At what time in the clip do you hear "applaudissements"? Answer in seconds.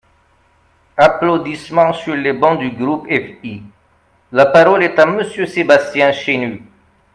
0.97-1.93